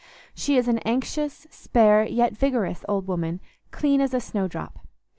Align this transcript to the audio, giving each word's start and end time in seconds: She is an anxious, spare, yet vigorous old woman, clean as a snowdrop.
She 0.33 0.57
is 0.57 0.67
an 0.67 0.79
anxious, 0.79 1.45
spare, 1.51 2.03
yet 2.07 2.33
vigorous 2.35 2.83
old 2.89 3.05
woman, 3.07 3.39
clean 3.69 4.01
as 4.01 4.15
a 4.15 4.19
snowdrop. 4.19 4.79